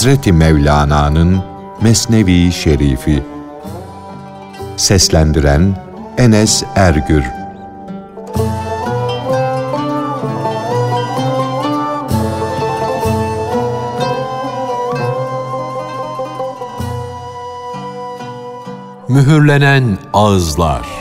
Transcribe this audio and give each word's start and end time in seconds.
Hazreti 0.00 0.32
Mevlana'nın 0.32 1.42
Mesnevi 1.82 2.52
Şerifi. 2.52 3.22
Seslendiren 4.76 5.76
Enes 6.18 6.62
Ergür. 6.76 7.24
Mühürlenen 19.08 19.98
ağızlar 20.12 20.99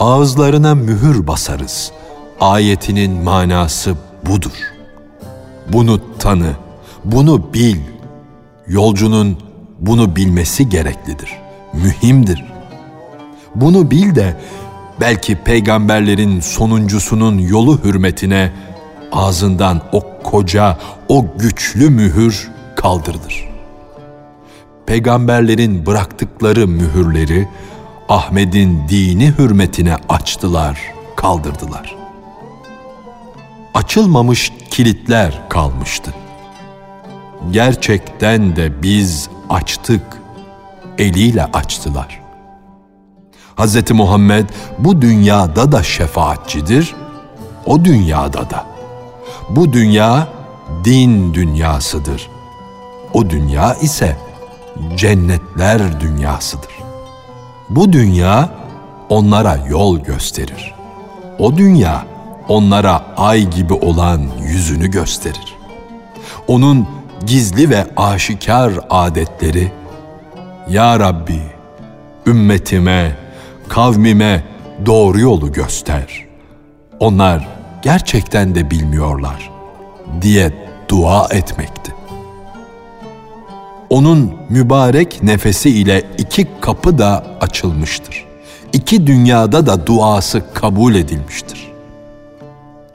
ağızlarına 0.00 0.74
mühür 0.74 1.26
basarız. 1.26 1.92
Ayetinin 2.40 3.12
manası 3.12 3.94
budur. 4.26 4.72
Bunu 5.72 6.00
tanı, 6.18 6.52
bunu 7.04 7.54
bil. 7.54 7.76
Yolcunun 8.66 9.38
bunu 9.80 10.16
bilmesi 10.16 10.68
gereklidir, 10.68 11.30
mühimdir. 11.72 12.44
Bunu 13.54 13.90
bil 13.90 14.14
de 14.14 14.36
belki 15.00 15.36
peygamberlerin 15.36 16.40
sonuncusunun 16.40 17.38
yolu 17.38 17.78
hürmetine 17.84 18.52
ağzından 19.12 19.82
o 19.92 20.02
koca, 20.22 20.78
o 21.08 21.26
güçlü 21.38 21.90
mühür 21.90 22.50
kaldırılır. 22.76 23.48
Peygamberlerin 24.86 25.86
bıraktıkları 25.86 26.68
mühürleri 26.68 27.48
Ahmet'in 28.10 28.88
dini 28.88 29.34
hürmetine 29.38 29.96
açtılar, 30.08 30.80
kaldırdılar. 31.16 31.96
Açılmamış 33.74 34.52
kilitler 34.70 35.48
kalmıştı. 35.48 36.14
Gerçekten 37.50 38.56
de 38.56 38.82
biz 38.82 39.28
açtık, 39.50 40.02
eliyle 40.98 41.44
açtılar. 41.44 42.20
Hz. 43.56 43.90
Muhammed 43.90 44.48
bu 44.78 45.02
dünyada 45.02 45.72
da 45.72 45.82
şefaatçidir, 45.82 46.94
o 47.66 47.84
dünyada 47.84 48.50
da. 48.50 48.66
Bu 49.50 49.72
dünya 49.72 50.28
din 50.84 51.34
dünyasıdır. 51.34 52.28
O 53.14 53.30
dünya 53.30 53.74
ise 53.74 54.16
cennetler 54.96 56.00
dünyasıdır. 56.00 56.79
Bu 57.70 57.92
dünya 57.92 58.48
onlara 59.08 59.58
yol 59.68 59.98
gösterir. 59.98 60.74
O 61.38 61.56
dünya 61.56 62.06
onlara 62.48 63.02
ay 63.16 63.50
gibi 63.50 63.72
olan 63.72 64.22
yüzünü 64.42 64.90
gösterir. 64.90 65.56
Onun 66.48 66.88
gizli 67.26 67.70
ve 67.70 67.86
aşikar 67.96 68.72
adetleri 68.90 69.72
Ya 70.70 71.00
Rabbi 71.00 71.42
ümmetime, 72.26 73.16
kavmime 73.68 74.44
doğru 74.86 75.20
yolu 75.20 75.52
göster. 75.52 76.26
Onlar 77.00 77.48
gerçekten 77.82 78.54
de 78.54 78.70
bilmiyorlar 78.70 79.50
diye 80.22 80.52
dua 80.88 81.28
etmekti 81.30 81.99
onun 83.90 84.36
mübarek 84.48 85.22
nefesi 85.22 85.70
ile 85.70 86.02
iki 86.18 86.46
kapı 86.60 86.98
da 86.98 87.24
açılmıştır. 87.40 88.24
İki 88.72 89.06
dünyada 89.06 89.66
da 89.66 89.86
duası 89.86 90.42
kabul 90.54 90.94
edilmiştir. 90.94 91.70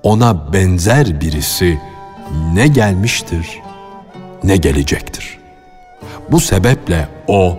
Ona 0.04 0.54
benzer 0.54 1.22
birisi 1.22 1.80
ne 2.54 2.68
gelmiştir 2.68 3.62
ne 4.44 4.58
gelecektir. 4.58 5.38
Bu 6.32 6.40
sebeple 6.40 7.08
o 7.28 7.58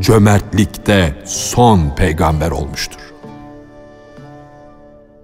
cömertlikte 0.00 1.14
son 1.24 1.90
peygamber 1.96 2.50
olmuştur. 2.50 2.98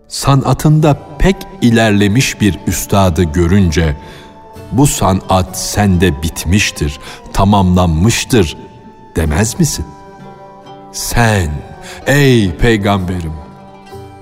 Sanatında 0.08 0.96
pek 1.18 1.36
ilerlemiş 1.60 2.40
bir 2.40 2.58
üstadı 2.66 3.22
görünce 3.22 3.96
bu 4.72 4.86
sanat 4.86 5.58
sende 5.58 6.22
bitmiştir, 6.22 7.00
tamamlanmıştır 7.32 8.56
demez 9.16 9.58
misin? 9.60 9.86
Sen 10.92 11.50
ey 12.06 12.56
peygamberim 12.56 13.32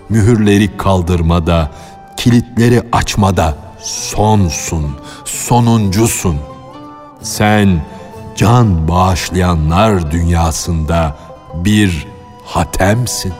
mühürleri 0.08 0.76
kaldırmada, 0.76 1.70
kilitleri 2.16 2.82
açmada 2.92 3.54
sonsun, 3.82 4.96
sonuncusun. 5.24 6.36
Sen 7.22 7.84
can 8.36 8.88
bağışlayanlar 8.88 10.10
dünyasında 10.10 11.16
bir 11.54 12.06
hatemsin. 12.44 13.32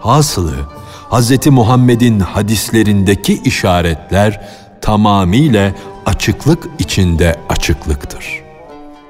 Hasılı 0.00 0.54
Hz. 1.10 1.46
Muhammed'in 1.46 2.20
hadislerindeki 2.20 3.42
işaretler 3.42 4.48
tamamıyla 4.80 5.72
açıklık 6.06 6.68
içinde 6.78 7.40
açıklıktır. 7.48 8.42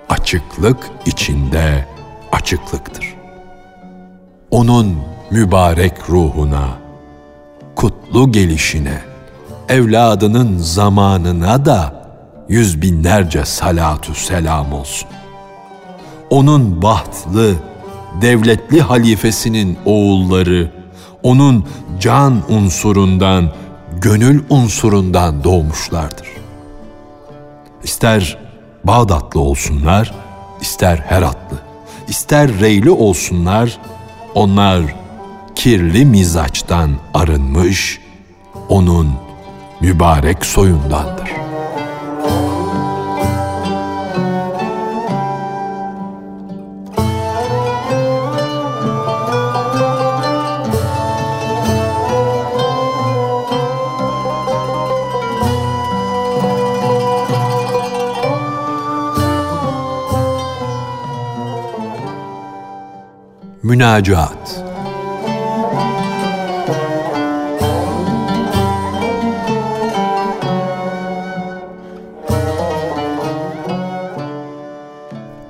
Açıklık 0.09 0.91
içinde 1.07 1.87
açıklıktır. 2.33 3.15
Onun 4.51 4.97
mübarek 5.31 6.11
ruhuna, 6.11 6.69
kutlu 7.77 8.33
gelişine, 8.33 9.01
evladının 9.69 10.59
zamanına 10.59 11.67
da 11.67 12.07
yüz 12.49 12.83
binlerce 12.83 13.45
salatu 13.45 14.15
selam 14.15 14.73
olsun. 14.73 15.09
Onun 16.31 16.83
bahtlı, 16.83 17.55
devletli 18.21 18.81
halifesinin 18.81 19.79
oğulları, 19.85 20.71
onun 21.23 21.65
can 22.01 22.43
unsurundan, 22.49 23.51
gönül 24.01 24.43
unsurundan 24.49 25.45
doğmuşlardır. 25.45 26.29
İster 27.83 28.39
Bağdatlı 28.85 29.41
olsunlar, 29.41 30.15
ister 30.61 30.97
Heratlı, 30.97 31.59
ister 32.09 32.61
Reyli 32.61 32.91
olsunlar, 32.91 33.79
onlar 34.35 34.83
kirli 35.55 36.05
mizaçtan 36.05 36.91
arınmış, 37.15 38.01
onun 38.69 39.13
mübarek 39.81 40.45
soyundandır. 40.45 41.40
Münacat 63.81 64.65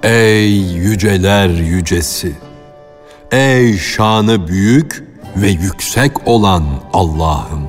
Ey 0.03 0.51
yüceler 0.61 1.49
yücesi! 1.49 2.33
Ey 3.33 3.79
şanı 3.79 4.49
büyük 4.49 5.05
ve 5.37 5.49
yüksek 5.49 6.29
olan 6.29 6.65
Allah'ım! 6.93 7.69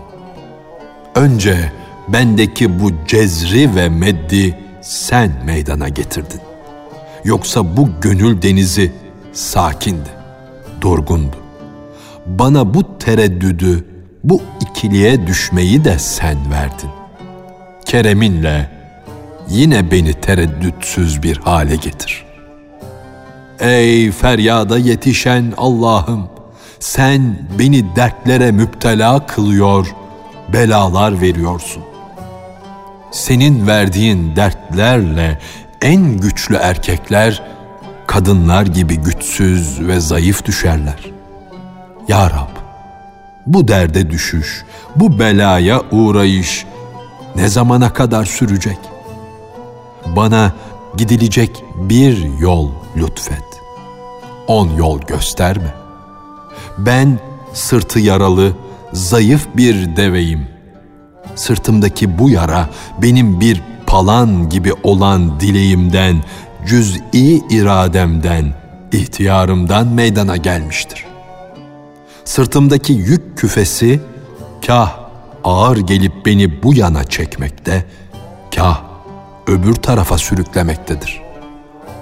Önce 1.15 1.71
bendeki 2.07 2.79
bu 2.79 2.91
cezri 3.07 3.75
ve 3.75 3.89
meddi 3.89 4.57
sen 4.81 5.31
meydana 5.45 5.89
getirdin. 5.89 6.41
Yoksa 7.23 7.77
bu 7.77 7.89
gönül 8.01 8.41
denizi 8.41 8.91
sakindi 9.33 10.20
durgundu. 10.81 11.35
Bana 12.25 12.73
bu 12.73 12.97
tereddüdü, 12.97 13.85
bu 14.23 14.41
ikiliye 14.61 15.27
düşmeyi 15.27 15.83
de 15.85 15.99
sen 15.99 16.37
verdin. 16.51 16.89
Kereminle 17.85 18.69
yine 19.49 19.91
beni 19.91 20.13
tereddütsüz 20.13 21.23
bir 21.23 21.37
hale 21.37 21.75
getir. 21.75 22.25
Ey 23.59 24.11
feryada 24.11 24.77
yetişen 24.77 25.53
Allah'ım, 25.57 26.29
sen 26.79 27.39
beni 27.59 27.95
dertlere 27.95 28.51
müptela 28.51 29.25
kılıyor, 29.25 29.87
belalar 30.53 31.21
veriyorsun. 31.21 31.83
Senin 33.11 33.67
verdiğin 33.67 34.35
dertlerle 34.35 35.39
en 35.81 36.17
güçlü 36.17 36.55
erkekler 36.55 37.43
kadınlar 38.11 38.65
gibi 38.65 38.95
güçsüz 38.95 39.87
ve 39.87 39.99
zayıf 39.99 40.45
düşerler. 40.45 41.11
Ya 42.07 42.29
Rab, 42.29 42.55
bu 43.45 43.67
derde 43.67 44.09
düşüş, 44.09 44.65
bu 44.95 45.19
belaya 45.19 45.81
uğrayış 45.91 46.65
ne 47.35 47.47
zamana 47.47 47.93
kadar 47.93 48.25
sürecek? 48.25 48.77
Bana 50.05 50.53
gidilecek 50.97 51.63
bir 51.75 52.39
yol 52.39 52.71
lütfet. 52.97 53.43
On 54.47 54.69
yol 54.69 55.01
gösterme. 55.01 55.73
Ben 56.77 57.19
sırtı 57.53 57.99
yaralı, 57.99 58.53
zayıf 58.93 59.47
bir 59.55 59.95
deveyim. 59.95 60.47
Sırtımdaki 61.35 62.19
bu 62.19 62.29
yara 62.29 62.69
benim 63.01 63.39
bir 63.39 63.61
palan 63.87 64.49
gibi 64.49 64.73
olan 64.83 65.39
dileğimden, 65.39 66.23
cüz'i 66.65 67.43
irademden, 67.49 68.53
ihtiyarımdan 68.91 69.87
meydana 69.87 70.37
gelmiştir. 70.37 71.05
Sırtımdaki 72.25 72.93
yük 72.93 73.37
küfesi 73.37 74.01
kah 74.67 74.99
ağır 75.43 75.77
gelip 75.77 76.25
beni 76.25 76.63
bu 76.63 76.73
yana 76.73 77.03
çekmekte, 77.03 77.85
kah 78.55 78.81
öbür 79.47 79.73
tarafa 79.73 80.17
sürüklemektedir. 80.17 81.21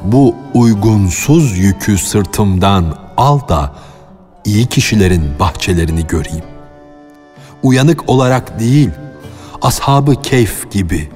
Bu 0.04 0.36
uygunsuz 0.54 1.58
yükü 1.58 1.98
sırtımdan 1.98 2.98
al 3.18 3.48
da 3.48 3.76
iyi 4.46 4.66
kişilerin 4.66 5.40
bahçelerini 5.40 6.08
göreyim. 6.08 6.44
Uyanık 7.64 8.10
olarak 8.10 8.60
değil, 8.60 8.90
ashabı 9.62 10.22
keyf 10.22 10.72
gibi 10.72 11.10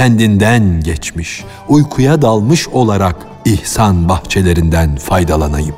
kendinden 0.00 0.80
geçmiş, 0.80 1.44
uykuya 1.68 2.22
dalmış 2.22 2.68
olarak 2.68 3.16
ihsan 3.44 4.08
bahçelerinden 4.08 4.96
faydalanayım. 4.96 5.74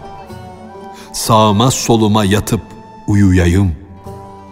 Sağıma 1.12 1.70
soluma 1.70 2.24
yatıp 2.24 2.60
uyuyayım. 3.06 3.72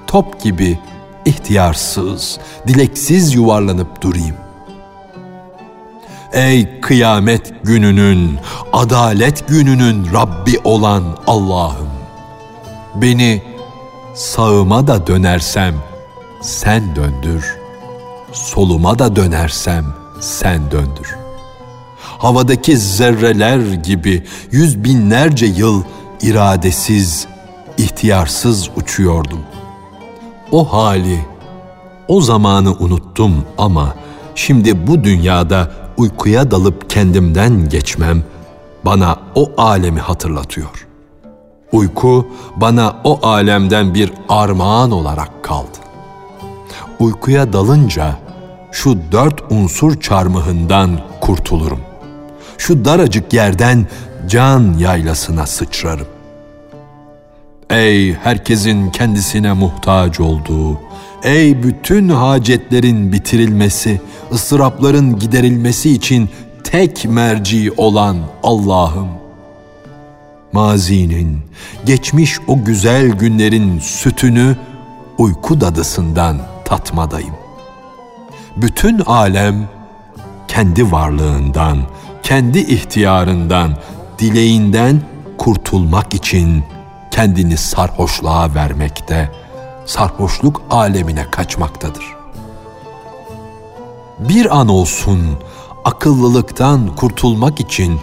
Top 0.07 0.43
gibi 0.43 0.79
ihtiyarsız, 1.25 2.39
dileksiz 2.67 3.35
yuvarlanıp 3.35 4.03
durayım. 4.03 4.37
Ey 6.33 6.81
kıyamet 6.81 7.65
gününün, 7.65 8.39
adalet 8.73 9.49
gününün 9.49 10.07
Rabbi 10.13 10.59
olan 10.65 11.19
Allah'ım! 11.27 11.91
Beni 12.95 13.43
sağıma 14.15 14.87
da 14.87 15.07
dönersem 15.07 15.75
sen 16.43 16.97
döndür, 16.97 17.60
soluma 18.33 18.99
da 18.99 19.17
dönersem 19.17 19.85
sen 20.21 20.71
döndür. 20.71 21.17
Havadaki 22.19 22.77
zerreler 22.77 23.59
gibi 23.59 24.25
yüz 24.51 24.85
binlerce 24.85 25.47
yıl 25.47 25.83
iradesiz, 26.23 27.27
ihtiyarsız 27.79 28.71
uçuyordum. 28.77 29.41
O 30.53 30.73
hali, 30.73 31.27
o 32.09 32.21
zamanı 32.21 32.73
unuttum 32.73 33.45
ama 33.59 33.95
şimdi 34.35 34.87
bu 34.87 35.05
dünyada 35.05 35.71
uykuya 35.97 36.51
dalıp 36.51 36.91
kendimden 36.91 37.69
geçmem 37.69 38.25
bana 38.85 39.17
o 39.35 39.53
alemi 39.59 40.01
hatırlatıyor. 40.01 40.87
Uyku 41.73 42.27
bana 42.57 42.97
o 43.05 43.27
alemden 43.27 43.95
bir 43.95 44.13
armağan 44.29 44.91
olarak 44.91 45.45
kaldı. 45.45 45.90
Uykuya 47.01 47.53
dalınca 47.53 48.17
şu 48.73 48.99
dört 49.13 49.53
unsur 49.53 50.01
çarmıhından 50.01 51.01
kurtulurum. 51.21 51.81
Şu 52.59 52.85
daracık 52.85 53.33
yerden 53.33 53.87
can 54.29 54.75
yaylasına 54.79 55.47
sıçrarım. 55.47 56.07
Ey 57.71 58.15
herkesin 58.15 58.91
kendisine 58.91 59.53
muhtaç 59.53 60.21
olduğu, 60.21 60.81
ey 61.23 61.63
bütün 61.63 62.09
hacetlerin 62.09 63.13
bitirilmesi, 63.13 64.01
ıstırapların 64.33 65.19
giderilmesi 65.19 65.91
için 65.91 66.29
tek 66.65 67.05
merci 67.05 67.73
olan 67.77 68.17
Allah'ım. 68.43 69.09
Mazinin, 70.53 71.39
geçmiş 71.87 72.39
o 72.49 72.65
güzel 72.65 73.09
günlerin 73.09 73.79
sütünü 73.79 74.57
uyku 75.19 75.61
dadısından 75.61 76.37
tatmadayım. 76.71 77.35
Bütün 78.57 78.99
alem 78.99 79.69
kendi 80.49 80.93
varlığından, 80.93 81.79
kendi 82.23 82.59
ihtiyarından, 82.59 83.77
dileğinden 84.19 85.03
kurtulmak 85.39 86.15
için 86.15 86.65
kendini 87.11 87.57
sarhoşluğa 87.57 88.55
vermekte, 88.55 89.31
sarhoşluk 89.87 90.63
alemine 90.71 91.31
kaçmaktadır. 91.31 92.05
Bir 94.19 94.59
an 94.59 94.69
olsun 94.69 95.21
akıllılıktan 95.85 96.97
kurtulmak 96.97 97.61
için 97.61 98.01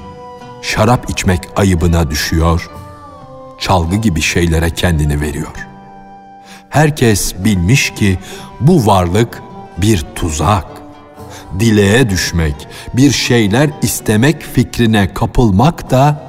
şarap 0.62 1.10
içmek 1.10 1.42
ayıbına 1.56 2.12
düşüyor, 2.12 2.70
çalgı 3.60 3.96
gibi 3.96 4.22
şeylere 4.22 4.70
kendini 4.70 5.22
veriyor. 5.22 5.68
Herkes 6.78 7.36
bilmiş 7.38 7.90
ki 7.90 8.18
bu 8.60 8.86
varlık 8.86 9.42
bir 9.78 10.06
tuzak. 10.16 10.66
Dileğe 11.60 12.10
düşmek, 12.10 12.56
bir 12.94 13.12
şeyler 13.12 13.70
istemek 13.82 14.42
fikrine 14.42 15.14
kapılmak 15.14 15.92
da 15.92 16.24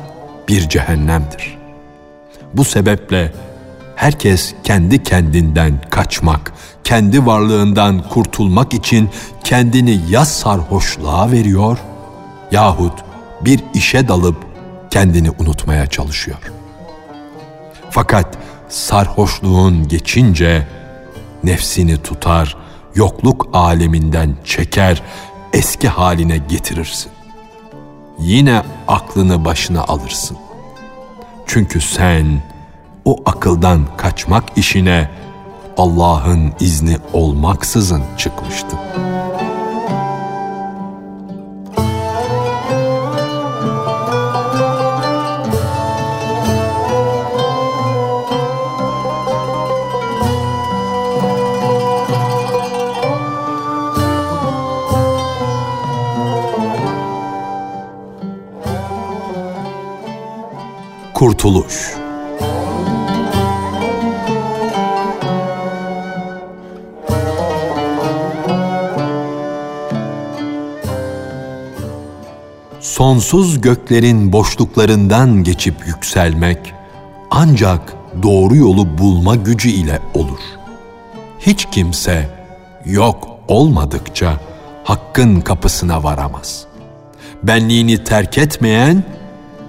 bir 0.48 0.68
cehennemdir. 0.68 1.58
Bu 2.54 2.64
sebeple 2.64 3.32
herkes 3.96 4.54
kendi 4.64 5.02
kendinden 5.02 5.80
kaçmak, 5.90 6.52
kendi 6.84 7.26
varlığından 7.26 8.08
kurtulmak 8.08 8.74
için 8.74 9.10
kendini 9.44 10.00
ya 10.10 10.24
sarhoşluğa 10.24 11.30
veriyor 11.30 11.78
yahut 12.52 13.05
bir 13.40 13.60
işe 13.74 14.08
dalıp 14.08 14.36
kendini 14.90 15.31
unutmaya 15.31 15.86
çalışıyor. 15.86 16.52
Fakat 17.90 18.38
sarhoşluğun 18.69 19.89
geçince 19.89 20.67
nefsini 21.44 22.03
tutar, 22.03 22.56
yokluk 22.94 23.48
aleminden 23.53 24.37
çeker, 24.44 25.03
eski 25.53 25.89
haline 25.89 26.39
getirirsin. 26.39 27.13
Yine 28.19 28.63
aklını 28.89 29.44
başına 29.44 29.84
alırsın. 29.84 30.37
Çünkü 31.46 31.81
sen 31.81 32.43
o 33.05 33.17
akıldan 33.27 33.87
kaçmak 33.96 34.44
işine 34.56 35.10
Allah'ın 35.77 36.53
izni 36.60 36.96
olmaksızın 37.13 38.03
çıkmıştın. 38.19 38.79
Kurtuluş 61.38 61.94
Sonsuz 72.80 73.60
göklerin 73.60 74.32
boşluklarından 74.32 75.44
geçip 75.44 75.86
yükselmek 75.86 76.74
ancak 77.30 77.94
doğru 78.22 78.56
yolu 78.56 78.98
bulma 78.98 79.36
gücü 79.36 79.68
ile 79.68 80.00
olur. 80.14 80.40
Hiç 81.38 81.68
kimse 81.70 82.28
yok 82.84 83.28
olmadıkça 83.48 84.40
hakkın 84.84 85.40
kapısına 85.40 86.02
varamaz. 86.02 86.66
Benliğini 87.42 88.04
terk 88.04 88.38
etmeyen 88.38 89.18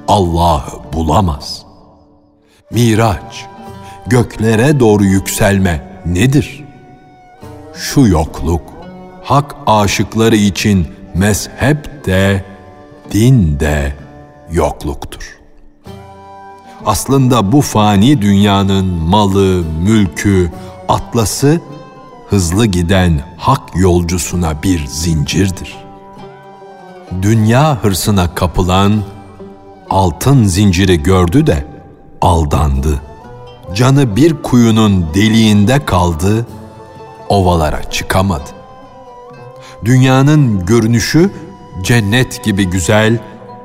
Allah'ı 0.09 0.93
bulamaz. 0.93 1.65
Miraç, 2.71 3.45
göklere 4.07 4.79
doğru 4.79 5.05
yükselme 5.05 6.01
nedir? 6.05 6.63
Şu 7.73 8.07
yokluk, 8.07 8.61
hak 9.23 9.55
aşıkları 9.67 10.35
için 10.35 10.87
mezhep 11.13 12.05
de, 12.05 12.43
din 13.11 13.59
de 13.59 13.93
yokluktur. 14.51 15.39
Aslında 16.85 17.51
bu 17.51 17.61
fani 17.61 18.21
dünyanın 18.21 18.85
malı, 18.85 19.63
mülkü, 19.81 20.51
atlası 20.87 21.61
hızlı 22.29 22.65
giden 22.65 23.21
hak 23.37 23.75
yolcusuna 23.75 24.63
bir 24.63 24.85
zincirdir. 24.85 25.77
Dünya 27.21 27.83
hırsına 27.83 28.35
kapılan 28.35 29.03
altın 29.89 30.43
zinciri 30.43 31.03
gördü 31.03 31.47
de 31.47 31.65
aldandı. 32.21 33.01
Canı 33.75 34.15
bir 34.15 34.33
kuyunun 34.33 35.05
deliğinde 35.13 35.85
kaldı, 35.85 36.47
ovalara 37.29 37.91
çıkamadı. 37.91 38.49
Dünyanın 39.85 40.65
görünüşü 40.65 41.31
cennet 41.83 42.43
gibi 42.43 42.65
güzel 42.65 43.19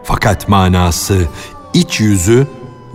fakat 0.05 0.49
manası, 0.49 1.29
iç 1.75 2.01
yüzü 2.01 2.47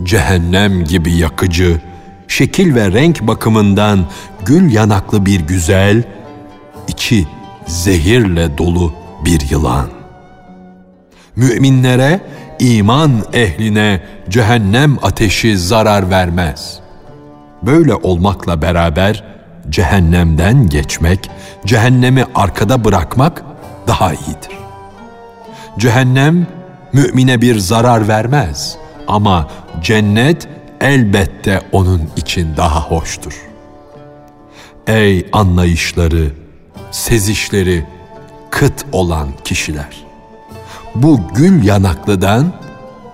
cehennem 0.04 0.84
gibi 0.84 1.14
yakıcı, 1.14 1.82
şekil 2.28 2.76
ve 2.76 2.92
renk 2.92 3.22
bakımından 3.22 4.06
gül 4.46 4.74
yanaklı 4.74 5.26
bir 5.26 5.40
güzel, 5.40 6.04
içi 6.88 7.28
zehirle 7.68 8.58
dolu 8.58 8.94
bir 9.26 9.50
yılan. 9.50 9.88
Müminlere, 11.36 12.22
iman 12.60 13.24
ehline 13.34 14.02
cehennem 14.30 14.98
ateşi 15.02 15.58
zarar 15.58 16.10
vermez. 16.10 16.80
Böyle 17.64 17.96
olmakla 17.96 18.62
beraber 18.62 19.24
cehennemden 19.70 20.70
geçmek, 20.70 21.30
cehennemi 21.66 22.26
arkada 22.36 22.84
bırakmak 22.86 23.44
daha 23.88 24.14
iyidir. 24.14 24.60
Cehennem 25.78 26.48
mümine 26.94 27.42
bir 27.42 27.60
zarar 27.60 28.08
vermez 28.08 28.78
ama 29.08 29.50
cennet 29.82 30.48
elbette 30.82 31.62
onun 31.72 32.10
için 32.16 32.58
daha 32.58 32.82
hoştur. 32.82 33.34
Ey 34.88 35.28
anlayışları, 35.32 36.32
sezişleri 36.92 37.86
kıt 38.50 38.86
olan 38.92 39.28
kişiler! 39.44 40.09
Bu 40.96 41.20
gül 41.34 41.64
yanaklıdan 41.64 42.54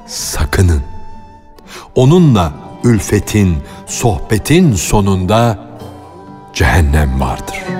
sakının. 0.07 0.83
Onunla 1.95 2.53
ülfetin, 2.83 3.57
sohbetin 3.85 4.73
sonunda 4.73 5.59
cehennem 6.53 7.19
vardır.'' 7.19 7.74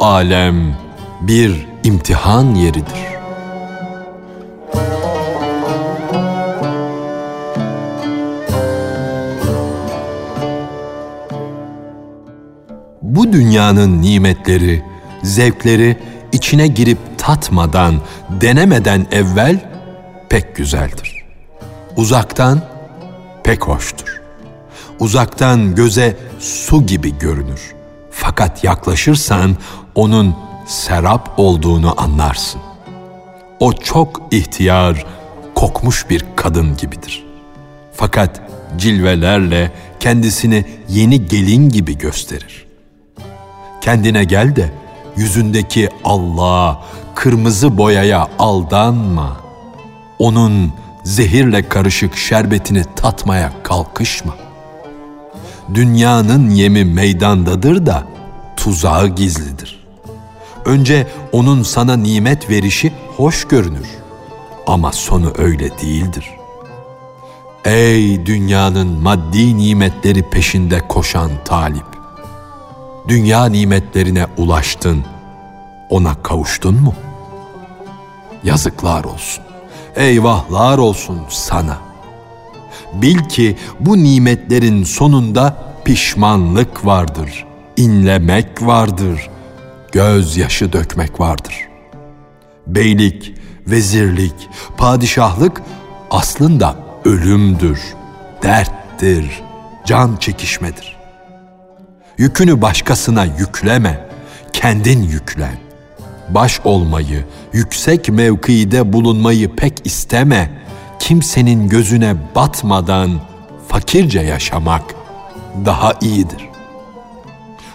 Alem 0.00 0.76
bir 1.20 1.66
imtihan 1.84 2.54
yeridir. 2.54 3.08
Bu 13.02 13.32
dünyanın 13.32 14.02
nimetleri, 14.02 14.82
zevkleri 15.22 15.96
içine 16.32 16.66
girip 16.66 16.98
tatmadan, 17.18 17.94
denemeden 18.30 19.06
evvel 19.12 19.60
pek 20.28 20.56
güzeldir. 20.56 21.24
Uzaktan 21.96 22.60
pek 23.44 23.62
hoştur. 23.62 24.20
Uzaktan 25.00 25.74
göze 25.74 26.16
su 26.38 26.86
gibi 26.86 27.18
görünür. 27.18 27.74
Fakat 28.10 28.64
yaklaşırsan 28.64 29.56
onun 29.98 30.34
serap 30.66 31.30
olduğunu 31.36 31.94
anlarsın. 32.00 32.60
O 33.60 33.72
çok 33.72 34.22
ihtiyar, 34.30 35.06
kokmuş 35.54 36.10
bir 36.10 36.24
kadın 36.36 36.76
gibidir. 36.76 37.24
Fakat 37.94 38.40
cilvelerle 38.76 39.72
kendisini 40.00 40.64
yeni 40.88 41.26
gelin 41.26 41.68
gibi 41.68 41.98
gösterir. 41.98 42.66
Kendine 43.80 44.24
gel 44.24 44.56
de 44.56 44.72
yüzündeki 45.16 45.88
Allah, 46.04 46.82
kırmızı 47.14 47.78
boyaya 47.78 48.28
aldanma. 48.38 49.36
Onun 50.18 50.72
zehirle 51.04 51.68
karışık 51.68 52.16
şerbetini 52.16 52.82
tatmaya 52.96 53.52
kalkışma. 53.62 54.34
Dünyanın 55.74 56.50
yemi 56.50 56.84
meydandadır 56.84 57.86
da 57.86 58.02
tuzağı 58.56 59.08
gizlidir. 59.08 59.87
Önce 60.68 61.06
onun 61.32 61.62
sana 61.62 61.96
nimet 61.96 62.50
verişi 62.50 62.92
hoş 63.16 63.44
görünür 63.44 63.88
ama 64.66 64.92
sonu 64.92 65.32
öyle 65.38 65.78
değildir. 65.78 66.30
Ey 67.64 68.26
dünyanın 68.26 68.86
maddi 69.02 69.56
nimetleri 69.56 70.30
peşinde 70.30 70.80
koşan 70.88 71.30
talip! 71.44 71.86
Dünya 73.08 73.46
nimetlerine 73.46 74.26
ulaştın, 74.36 75.04
ona 75.90 76.22
kavuştun 76.22 76.74
mu? 76.74 76.94
Yazıklar 78.44 79.04
olsun, 79.04 79.44
eyvahlar 79.96 80.78
olsun 80.78 81.20
sana. 81.28 81.78
Bil 82.94 83.18
ki 83.18 83.56
bu 83.80 83.96
nimetlerin 83.98 84.84
sonunda 84.84 85.56
pişmanlık 85.84 86.86
vardır, 86.86 87.46
inlemek 87.76 88.62
vardır, 88.62 89.30
gözyaşı 89.92 90.72
dökmek 90.72 91.20
vardır. 91.20 91.68
Beylik, 92.66 93.34
vezirlik, 93.66 94.34
padişahlık 94.76 95.62
aslında 96.10 96.76
ölümdür, 97.04 97.80
derttir, 98.42 99.42
can 99.84 100.16
çekişmedir. 100.16 100.96
Yükünü 102.18 102.62
başkasına 102.62 103.24
yükleme, 103.24 104.08
kendin 104.52 105.02
yüklen. 105.02 105.58
Baş 106.28 106.60
olmayı, 106.64 107.24
yüksek 107.52 108.08
mevkide 108.08 108.92
bulunmayı 108.92 109.56
pek 109.56 109.72
isteme. 109.84 110.50
Kimsenin 110.98 111.68
gözüne 111.68 112.14
batmadan 112.34 113.20
fakirce 113.68 114.20
yaşamak 114.20 114.82
daha 115.64 115.92
iyidir. 116.00 116.48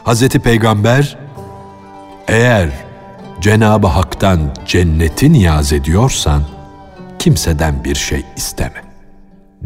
Hazreti 0.03 0.39
Peygamber 0.39 1.22
eğer 2.27 2.69
Cenab-ı 3.41 3.87
Hak'tan 3.87 4.39
cenneti 4.65 5.33
niyaz 5.33 5.73
ediyorsan 5.73 6.43
kimseden 7.19 7.83
bir 7.83 7.95
şey 7.95 8.25
isteme 8.35 8.83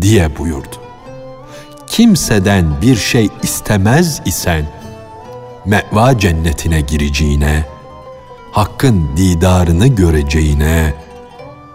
diye 0.01 0.37
buyurdu. 0.37 0.75
Kimseden 1.87 2.81
bir 2.81 2.95
şey 2.95 3.29
istemez 3.43 4.21
isen 4.25 4.65
meva 5.65 6.17
cennetine 6.17 6.81
gireceğine, 6.81 7.65
Hakk'ın 8.51 9.17
didarını 9.17 9.87
göreceğine 9.87 10.93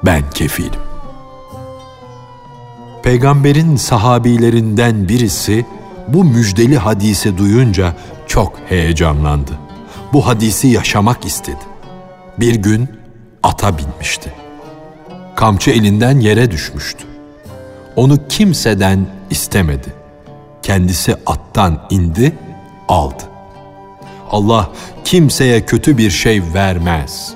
ben 0.05 0.31
kefilim. 0.31 0.81
Peygamberin 3.03 3.77
sahabilerinden 3.77 5.09
birisi 5.09 5.67
bu 6.09 6.25
müjdeli 6.25 6.79
hadisi 6.79 7.39
duyunca 7.39 7.95
çok 8.27 8.53
heyecanlandı. 8.69 9.59
Bu 10.13 10.27
hadisi 10.27 10.69
yaşamak 10.69 11.25
istedi. 11.25 11.61
Bir 12.41 12.55
gün 12.55 12.89
ata 13.43 13.79
binmişti. 13.79 14.33
Kamçı 15.37 15.71
elinden 15.71 16.21
yere 16.21 16.51
düşmüştü. 16.51 17.05
Onu 17.97 18.29
kimseden 18.29 19.07
istemedi. 19.31 19.93
Kendisi 20.63 21.17
attan 21.27 21.87
indi, 21.91 22.33
aldı. 22.89 23.23
Allah 24.31 24.71
kimseye 25.05 25.65
kötü 25.65 25.99
bir 25.99 26.11
şey 26.11 26.43
vermez. 26.55 27.35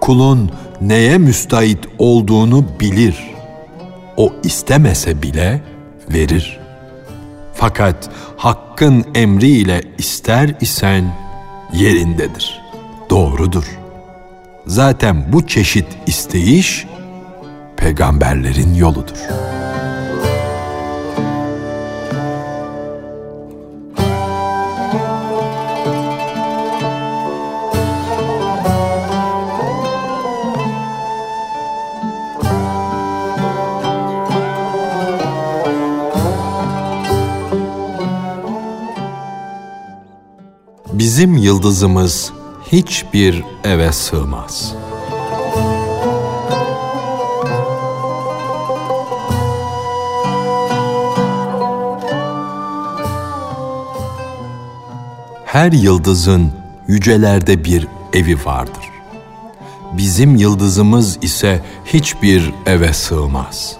Kulun 0.00 0.50
neye 0.80 1.18
müstahit 1.18 1.88
olduğunu 1.98 2.64
bilir. 2.80 3.34
O 4.16 4.32
istemese 4.42 5.22
bile 5.22 5.62
verir.'' 6.10 6.64
Fakat 7.54 8.10
hakkın 8.36 9.04
emriyle 9.14 9.82
ister 9.98 10.54
isen 10.60 11.04
yerindedir. 11.74 12.62
Doğrudur. 13.10 13.64
Zaten 14.66 15.32
bu 15.32 15.46
çeşit 15.46 15.86
isteyiş 16.06 16.86
peygamberlerin 17.76 18.74
yoludur.'' 18.74 19.63
Bizim 41.14 41.36
yıldızımız 41.36 42.32
hiçbir 42.72 43.44
eve 43.64 43.92
sığmaz. 43.92 44.74
Her 55.44 55.72
yıldızın 55.72 56.52
yücelerde 56.88 57.64
bir 57.64 57.88
evi 58.12 58.38
vardır. 58.44 58.90
Bizim 59.92 60.36
yıldızımız 60.36 61.18
ise 61.22 61.60
hiçbir 61.84 62.52
eve 62.66 62.92
sığmaz. 62.92 63.76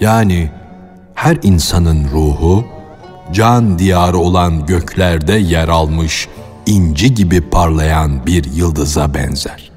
Yani 0.00 0.50
her 1.14 1.38
insanın 1.42 2.08
ruhu 2.12 2.64
can 3.32 3.78
diyarı 3.78 4.18
olan 4.18 4.66
göklerde 4.66 5.32
yer 5.32 5.68
almış 5.68 6.28
inci 6.66 7.14
gibi 7.14 7.40
parlayan 7.40 8.26
bir 8.26 8.44
yıldıza 8.44 9.14
benzer. 9.14 9.70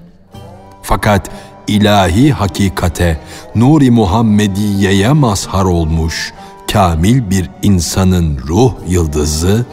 Fakat 0.81 1.29
ilahi 1.67 2.31
hakikate, 2.31 3.21
Nuri 3.55 3.91
Muhammediye'ye 3.91 5.11
mazhar 5.11 5.65
olmuş 5.65 6.33
kamil 6.71 7.29
bir 7.29 7.49
insanın 7.63 8.37
ruh 8.47 8.73
yıldızı 8.87 9.65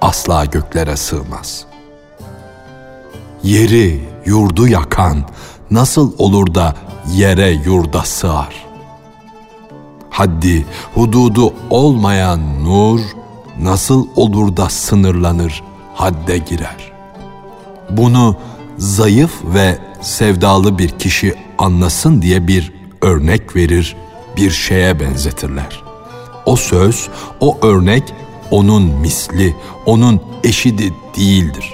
asla 0.00 0.44
göklere 0.44 0.96
sığmaz. 0.96 1.64
Yeri, 3.42 4.08
yurdu 4.26 4.68
yakan 4.68 5.24
nasıl 5.70 6.12
olur 6.18 6.54
da 6.54 6.74
yere 7.14 7.50
yurda 7.50 8.02
sığar? 8.02 8.64
Haddi, 10.10 10.66
hududu 10.94 11.54
olmayan 11.70 12.64
nur 12.64 13.00
nasıl 13.60 14.06
olur 14.16 14.56
da 14.56 14.68
sınırlanır, 14.68 15.62
hadde 15.94 16.38
girer? 16.38 16.92
Bunu 17.90 18.36
zayıf 18.78 19.32
ve 19.44 19.78
sevdalı 20.00 20.78
bir 20.78 20.88
kişi 20.88 21.34
anlasın 21.58 22.22
diye 22.22 22.48
bir 22.48 22.72
örnek 23.02 23.56
verir, 23.56 23.96
bir 24.36 24.50
şeye 24.50 25.00
benzetirler. 25.00 25.82
O 26.46 26.56
söz, 26.56 27.08
o 27.40 27.58
örnek 27.62 28.02
onun 28.50 28.82
misli, 28.82 29.56
onun 29.86 30.20
eşidi 30.44 30.92
değildir. 31.16 31.72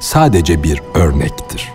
Sadece 0.00 0.62
bir 0.62 0.82
örnektir. 0.94 1.72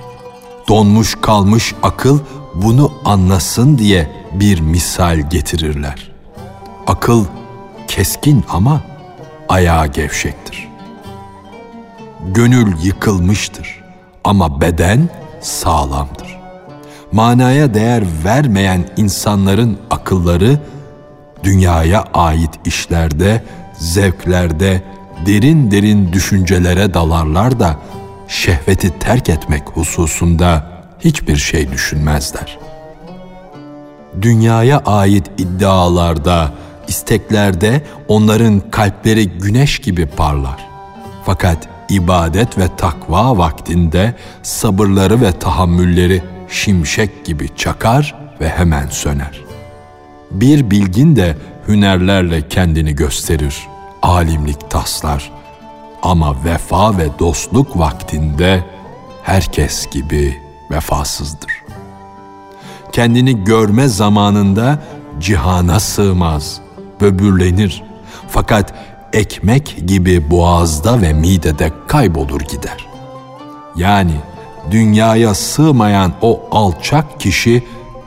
Donmuş 0.67 1.15
kalmış 1.21 1.75
akıl 1.83 2.19
bunu 2.55 2.91
anlasın 3.05 3.77
diye 3.77 4.11
bir 4.33 4.59
misal 4.59 5.29
getirirler. 5.29 6.11
Akıl 6.87 7.25
keskin 7.87 8.43
ama 8.49 8.81
ayağı 9.49 9.87
gevşektir. 9.87 10.66
Gönül 12.33 12.73
yıkılmıştır 12.83 13.83
ama 14.23 14.61
beden 14.61 15.09
sağlamdır. 15.41 16.37
Manaya 17.11 17.73
değer 17.73 18.03
vermeyen 18.25 18.85
insanların 18.97 19.77
akılları 19.89 20.59
dünyaya 21.43 22.03
ait 22.13 22.49
işlerde, 22.65 23.43
zevklerde 23.73 24.83
derin 25.25 25.71
derin 25.71 26.13
düşüncelere 26.13 26.93
dalarlar 26.93 27.59
da 27.59 27.75
şehveti 28.27 28.99
terk 28.99 29.29
etmek 29.29 29.69
hususunda 29.69 30.71
hiçbir 30.99 31.35
şey 31.35 31.71
düşünmezler. 31.71 32.59
Dünyaya 34.21 34.79
ait 34.85 35.31
iddialarda, 35.37 36.51
isteklerde 36.87 37.81
onların 38.07 38.59
kalpleri 38.71 39.29
güneş 39.29 39.79
gibi 39.79 40.05
parlar. 40.05 40.67
Fakat 41.25 41.76
ibadet 41.89 42.57
ve 42.57 42.75
takva 42.77 43.37
vaktinde 43.37 44.15
sabırları 44.43 45.21
ve 45.21 45.39
tahammülleri 45.39 46.23
şimşek 46.49 47.25
gibi 47.25 47.55
çakar 47.55 48.15
ve 48.41 48.49
hemen 48.49 48.87
söner. 48.87 49.41
Bir 50.31 50.71
bilgin 50.71 51.15
de 51.15 51.37
hünerlerle 51.67 52.47
kendini 52.47 52.95
gösterir, 52.95 53.67
alimlik 54.01 54.69
taslar. 54.69 55.31
Ama 56.03 56.43
vefa 56.45 56.97
ve 56.97 57.07
dostluk 57.19 57.79
vaktinde 57.79 58.63
herkes 59.23 59.89
gibi 59.89 60.37
vefasızdır. 60.71 61.51
Kendini 62.91 63.43
görme 63.43 63.87
zamanında 63.87 64.79
cihana 65.19 65.79
sığmaz, 65.79 66.59
böbürlenir. 67.01 67.83
Fakat 68.29 68.73
ekmek 69.13 69.77
gibi 69.87 70.31
boğazda 70.31 71.01
ve 71.01 71.13
midede 71.13 71.71
kaybolur 71.87 72.41
gider. 72.41 72.87
Yani 73.75 74.15
dünyaya 74.71 75.33
sığmayan 75.33 76.13
o 76.21 76.41
alçak 76.51 77.19
kişi 77.19 77.63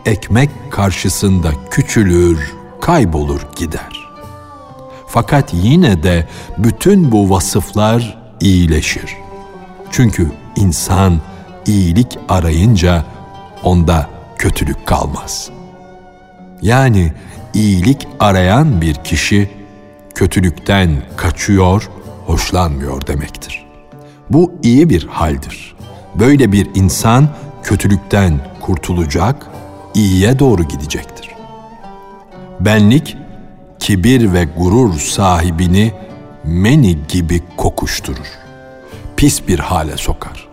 ekmek 0.07 0.51
karşısında 0.71 1.51
küçülür, 1.71 2.53
kaybolur 2.81 3.41
gider. 3.57 4.11
Fakat 5.07 5.55
yine 5.55 6.03
de 6.03 6.29
bütün 6.59 7.13
bu 7.13 7.31
vasıflar 7.31 8.19
iyileşir. 8.41 9.17
Çünkü 9.91 10.31
insan 10.57 11.21
iyilik 11.67 12.19
arayınca 12.29 13.05
onda 13.63 14.11
kötülük 14.39 14.87
kalmaz. 14.87 15.51
Yani 16.63 17.13
iyilik 17.55 18.09
arayan 18.21 18.81
bir 18.81 18.95
kişi 18.95 19.60
kötülükten 20.21 21.03
kaçıyor, 21.17 21.91
hoşlanmıyor 22.27 23.07
demektir. 23.07 23.67
Bu 24.31 24.53
iyi 24.63 24.91
bir 24.91 25.07
haldir. 25.07 25.75
Böyle 26.15 26.53
bir 26.53 26.69
insan 26.75 27.29
kötülükten 27.63 28.41
kurtulacak, 28.61 29.47
iyiye 29.95 30.39
doğru 30.39 30.63
gidecektir. 30.63 31.29
Benlik, 32.61 33.17
kibir 33.79 34.33
ve 34.33 34.45
gurur 34.45 34.99
sahibini 34.99 35.93
meni 36.45 36.99
gibi 37.09 37.43
kokuşturur. 37.57 38.29
Pis 39.17 39.49
bir 39.49 39.59
hale 39.59 39.97
sokar. 39.97 40.49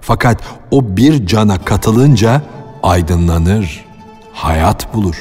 Fakat 0.00 0.40
o 0.70 0.96
bir 0.96 1.26
cana 1.26 1.64
katılınca 1.64 2.42
aydınlanır, 2.82 3.84
hayat 4.32 4.94
bulur. 4.94 5.16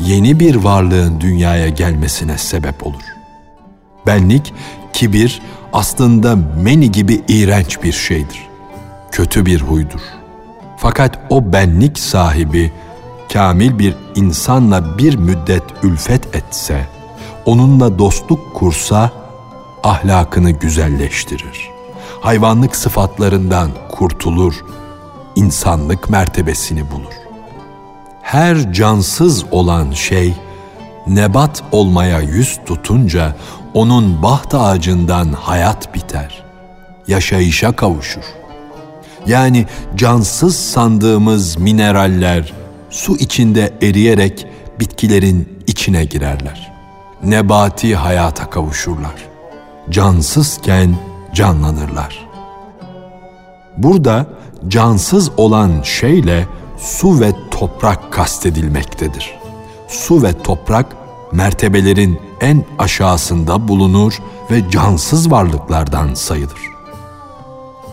Yeni 0.00 0.40
bir 0.40 0.54
varlığın 0.54 1.20
dünyaya 1.20 1.68
gelmesine 1.68 2.38
sebep 2.38 2.86
olur. 2.86 3.05
Benlik, 4.06 4.54
kibir 4.92 5.42
aslında 5.72 6.36
meni 6.62 6.92
gibi 6.92 7.22
iğrenç 7.28 7.82
bir 7.82 7.92
şeydir. 7.92 8.48
Kötü 9.10 9.46
bir 9.46 9.60
huydur. 9.60 10.00
Fakat 10.76 11.18
o 11.30 11.52
benlik 11.52 11.98
sahibi 11.98 12.72
kamil 13.32 13.78
bir 13.78 13.94
insanla 14.14 14.98
bir 14.98 15.16
müddet 15.16 15.62
ülfet 15.82 16.36
etse, 16.36 16.86
onunla 17.44 17.98
dostluk 17.98 18.54
kursa 18.54 19.10
ahlakını 19.82 20.50
güzelleştirir. 20.50 21.70
Hayvanlık 22.20 22.76
sıfatlarından 22.76 23.70
kurtulur, 23.88 24.64
insanlık 25.36 26.10
mertebesini 26.10 26.90
bulur. 26.90 27.14
Her 28.22 28.72
cansız 28.72 29.44
olan 29.50 29.90
şey 29.90 30.34
nebat 31.06 31.62
olmaya 31.72 32.20
yüz 32.20 32.60
tutunca 32.66 33.36
onun 33.76 34.22
baht 34.22 34.54
ağacından 34.54 35.32
hayat 35.32 35.94
biter, 35.94 36.44
yaşayışa 37.08 37.72
kavuşur. 37.72 38.22
Yani 39.26 39.66
cansız 39.96 40.56
sandığımız 40.56 41.58
mineraller, 41.58 42.52
su 42.90 43.16
içinde 43.16 43.72
eriyerek 43.82 44.46
bitkilerin 44.80 45.62
içine 45.66 46.04
girerler. 46.04 46.72
Nebati 47.24 47.96
hayata 47.96 48.50
kavuşurlar. 48.50 49.14
Cansızken 49.90 50.96
canlanırlar. 51.34 52.28
Burada 53.76 54.26
cansız 54.68 55.30
olan 55.36 55.82
şeyle 55.82 56.46
su 56.78 57.20
ve 57.20 57.32
toprak 57.50 58.12
kastedilmektedir. 58.12 59.34
Su 59.88 60.22
ve 60.22 60.42
toprak 60.42 61.05
mertebelerin 61.36 62.20
en 62.40 62.64
aşağısında 62.78 63.68
bulunur 63.68 64.18
ve 64.50 64.70
cansız 64.70 65.30
varlıklardan 65.30 66.14
sayılır. 66.14 66.60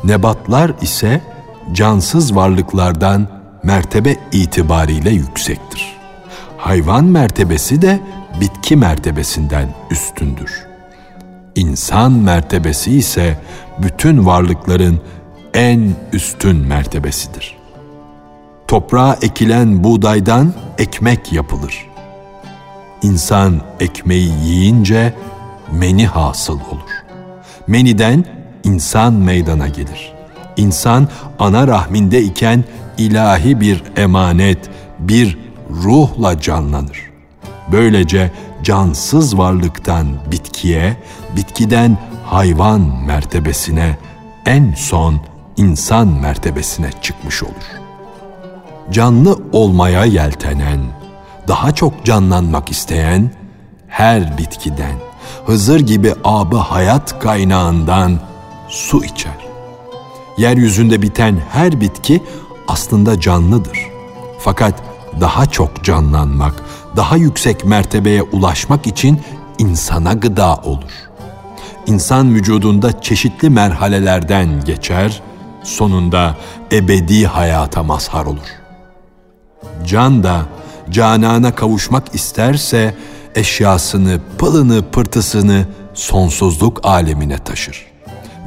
Nebatlar 0.04 0.72
ise 0.82 1.22
cansız 1.74 2.36
varlıklardan 2.36 3.28
mertebe 3.64 4.16
itibariyle 4.32 5.10
yüksektir. 5.10 5.94
Hayvan 6.58 7.06
mertebesi 7.06 7.82
de 7.82 8.00
bitki 8.42 8.76
mertebesinden 8.76 9.68
üstündür. 9.92 10.68
İnsan 11.56 12.12
mertebesi 12.12 12.92
ise 12.92 13.40
bütün 13.80 14.26
varlıkların 14.26 15.02
en 15.54 15.92
üstün 16.14 16.56
mertebesidir. 16.56 17.58
Toprağa 18.68 19.18
ekilen 19.22 19.84
buğdaydan 19.84 20.54
ekmek 20.78 21.34
yapılır. 21.34 21.93
İnsan 23.04 23.62
ekmeği 23.80 24.32
yiyince 24.46 25.14
meni 25.72 26.08
hasıl 26.08 26.60
olur. 26.60 26.92
Meniden 27.68 28.26
insan 28.64 29.14
meydana 29.14 29.68
gelir. 29.68 30.14
İnsan 30.58 31.08
ana 31.40 31.68
rahminde 31.68 32.22
iken 32.22 32.64
ilahi 32.98 33.62
bir 33.62 33.84
emanet, 33.98 34.70
bir 35.00 35.38
ruhla 35.70 36.42
canlanır. 36.42 37.12
Böylece 37.72 38.32
cansız 38.64 39.38
varlıktan 39.38 40.08
bitkiye, 40.32 40.98
bitkiden 41.36 41.98
hayvan 42.26 42.82
mertebesine, 43.06 43.98
en 44.46 44.74
son 44.78 45.22
insan 45.58 46.08
mertebesine 46.08 46.90
çıkmış 47.02 47.44
olur. 47.44 47.82
Canlı 48.92 49.40
olmaya 49.52 50.06
yeltenen, 50.06 50.80
daha 51.48 51.72
çok 51.72 52.06
canlanmak 52.06 52.72
isteyen 52.72 53.32
her 53.88 54.38
bitkiden, 54.38 54.96
Hızır 55.46 55.80
gibi 55.80 56.14
abı 56.24 56.58
hayat 56.58 57.20
kaynağından 57.20 58.20
su 58.70 59.04
içer. 59.04 59.38
Yeryüzünde 60.38 61.02
biten 61.02 61.38
her 61.52 61.82
bitki 61.82 62.24
aslında 62.68 63.20
canlıdır. 63.20 63.80
Fakat 64.40 64.74
daha 65.22 65.46
çok 65.46 65.84
canlanmak, 65.84 66.54
daha 66.96 67.16
yüksek 67.18 67.66
mertebeye 67.66 68.22
ulaşmak 68.22 68.88
için 68.88 69.22
insana 69.58 70.14
gıda 70.14 70.56
olur. 70.56 70.92
İnsan 71.88 72.36
vücudunda 72.36 73.02
çeşitli 73.02 73.50
merhalelerden 73.50 74.64
geçer, 74.66 75.22
sonunda 75.64 76.38
ebedi 76.72 77.28
hayata 77.28 77.84
mazhar 77.84 78.26
olur. 78.26 78.62
Can 79.86 80.24
da 80.24 80.42
canana 80.90 81.56
kavuşmak 81.56 82.16
isterse 82.16 82.96
eşyasını, 83.36 84.20
pılını, 84.38 84.92
pırtısını 84.92 85.66
sonsuzluk 85.94 86.86
alemine 86.86 87.38
taşır. 87.38 87.86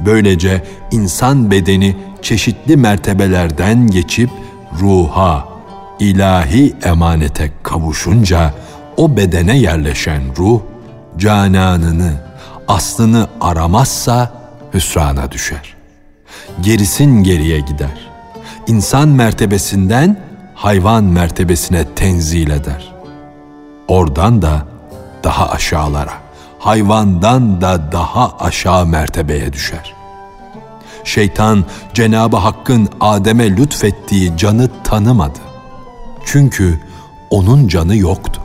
Böylece 0.05 0.63
insan 0.91 1.51
bedeni 1.51 1.95
çeşitli 2.21 2.77
mertebelerden 2.77 3.87
geçip 3.87 4.29
ruha, 4.79 5.47
ilahi 5.99 6.75
emanete 6.83 7.51
kavuşunca 7.63 8.53
o 8.97 9.17
bedene 9.17 9.57
yerleşen 9.57 10.21
ruh 10.37 10.61
cananını, 11.17 12.11
aslını 12.67 13.27
aramazsa 13.41 14.31
hüsrana 14.73 15.31
düşer. 15.31 15.75
Gerisin 16.61 17.23
geriye 17.23 17.59
gider. 17.59 18.09
İnsan 18.67 19.07
mertebesinden 19.07 20.26
hayvan 20.57 21.03
mertebesine 21.03 21.85
tenzil 21.95 22.49
eder. 22.49 22.93
Oradan 23.87 24.41
da 24.41 24.65
daha 25.23 25.49
aşağılara, 25.49 26.13
hayvandan 26.59 27.61
da 27.61 27.91
daha 27.91 28.37
aşağı 28.39 28.85
mertebeye 28.85 29.53
düşer. 29.53 29.93
Şeytan 31.03 31.65
Cenabı 31.93 32.37
Hakk'ın 32.37 32.89
Adem'e 32.99 33.57
lütfettiği 33.57 34.37
canı 34.37 34.69
tanımadı. 34.83 35.39
Çünkü 36.25 36.79
onun 37.29 37.67
canı 37.67 37.95
yoktu. 37.95 38.41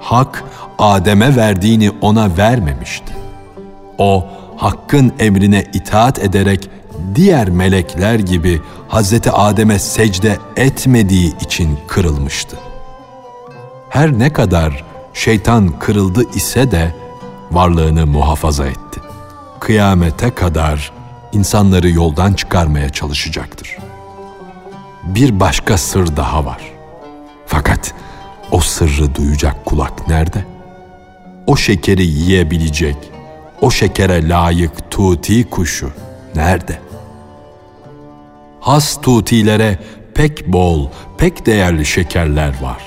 Hak 0.00 0.44
Adem'e 0.78 1.36
verdiğini 1.36 1.90
ona 2.00 2.36
vermemişti. 2.36 3.12
O 3.98 4.26
Hakk'ın 4.56 5.12
emrine 5.18 5.64
itaat 5.72 6.18
ederek 6.18 6.70
diğer 7.14 7.50
melekler 7.50 8.18
gibi 8.18 8.60
Hazreti 8.88 9.30
Adem'e 9.30 9.78
secde 9.78 10.38
etmediği 10.56 11.36
için 11.38 11.78
kırılmıştı. 11.88 12.56
Her 13.88 14.18
ne 14.18 14.32
kadar 14.32 14.84
şeytan 15.14 15.78
kırıldı 15.78 16.30
ise 16.34 16.70
de 16.70 16.94
varlığını 17.50 18.06
muhafaza 18.06 18.66
etti. 18.66 19.00
Kıyamete 19.60 20.30
kadar 20.30 20.92
insanları 21.32 21.90
yoldan 21.90 22.32
çıkarmaya 22.32 22.88
çalışacaktır. 22.88 23.76
Bir 25.04 25.40
başka 25.40 25.78
sır 25.78 26.16
daha 26.16 26.44
var. 26.44 26.60
Fakat 27.46 27.94
o 28.50 28.60
sırrı 28.60 29.14
duyacak 29.14 29.64
kulak 29.64 30.08
nerede? 30.08 30.44
O 31.46 31.56
şekeri 31.56 32.06
yiyebilecek, 32.06 32.96
o 33.60 33.70
şekere 33.70 34.28
layık 34.28 34.90
tuti 34.90 35.50
kuşu 35.50 35.90
nerede? 36.34 36.89
Has 38.70 39.00
tutilere 39.00 39.78
pek 40.14 40.52
bol, 40.52 40.88
pek 41.18 41.46
değerli 41.46 41.86
şekerler 41.86 42.62
var. 42.62 42.82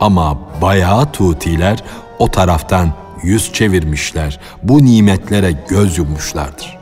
Ama 0.00 0.38
bayağı 0.62 1.12
tutiler 1.12 1.84
o 2.18 2.30
taraftan 2.30 2.92
yüz 3.22 3.52
çevirmişler, 3.52 4.40
bu 4.62 4.84
nimetlere 4.84 5.54
göz 5.68 5.98
yummuşlardır. 5.98 6.78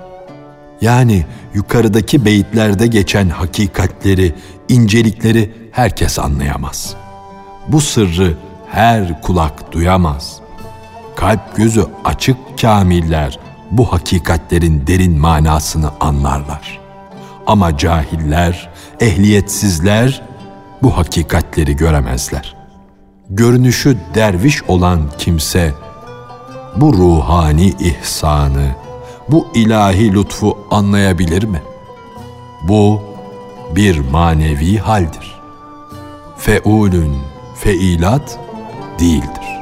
Yani 0.81 1.27
yukarıdaki 1.55 2.25
beyitlerde 2.25 2.87
geçen 2.87 3.29
hakikatleri, 3.29 4.35
incelikleri 4.69 5.53
herkes 5.73 6.19
anlayamaz. 6.19 6.95
Bu 7.69 7.81
sırrı 7.81 8.35
her 8.71 9.23
kulak 9.23 9.73
duyamaz. 9.73 10.41
Kalp 11.17 11.57
gözü 11.57 11.85
açık 12.05 12.37
kamiller 12.61 13.39
bu 13.71 13.93
hakikatlerin 13.93 14.87
derin 14.87 15.19
manasını 15.19 15.91
anlarlar. 16.01 16.82
Ama 17.47 17.77
cahiller, 17.77 18.71
ehliyetsizler 19.01 20.23
bu 20.83 20.97
hakikatleri 20.97 21.77
göremezler. 21.77 22.57
Görünüşü 23.31 23.97
derviş 24.15 24.63
olan 24.63 25.01
kimse 25.19 25.73
bu 26.77 26.93
ruhani 26.93 27.69
ihsanı, 27.69 28.67
bu 29.29 29.47
ilahi 29.55 30.15
lütfu 30.15 30.59
anlayabilir 30.71 31.45
mi? 31.45 31.63
Bu 32.69 33.03
bir 33.77 33.99
manevi 33.99 34.79
haldir. 34.79 35.41
Feulün 36.39 37.17
feilat 37.55 38.39
değildir. 39.01 39.62